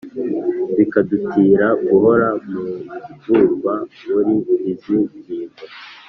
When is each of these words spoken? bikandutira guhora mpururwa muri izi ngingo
bikandutira 0.77 1.67
guhora 1.89 2.27
mpururwa 3.23 3.73
muri 4.11 4.33
izi 4.71 4.95
ngingo 5.03 5.61